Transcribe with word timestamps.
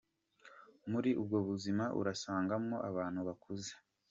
Muri 0.91 1.09
ubwo 1.21 1.37
buzima 1.47 1.85
urasangamwo 1.99 2.75
abantu 2.89 3.19
bakuze. 3.27 3.71